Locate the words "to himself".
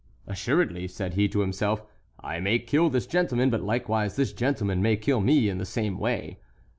1.27-1.83